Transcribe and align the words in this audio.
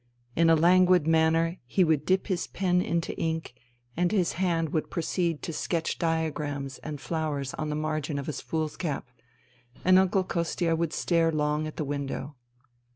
In 0.35 0.49
a 0.49 0.55
languid 0.55 1.05
manner 1.05 1.59
he 1.67 1.83
would 1.83 2.07
dip 2.07 2.25
his 2.25 2.47
pen 2.47 2.81
into 2.81 3.15
ink 3.19 3.53
and 3.95 4.11
his 4.11 4.31
hand 4.31 4.69
THE 4.69 4.81
THREE 4.81 4.81
SISTERS 4.81 4.81
61 4.81 4.81
would 4.81 4.91
proceed 4.91 5.41
to 5.43 5.53
sketch 5.53 5.99
diagrams 5.99 6.77
and 6.79 6.99
flowers 6.99 7.53
on 7.53 7.69
the 7.69 7.75
margin 7.75 8.17
of 8.17 8.25
his 8.25 8.41
foolscap, 8.41 9.07
and 9.85 9.99
Uncle 9.99 10.23
Kostia 10.23 10.75
would 10.75 10.93
stare 10.93 11.31
long 11.31 11.67
at 11.67 11.77
the 11.77 11.85
window. 11.85 12.35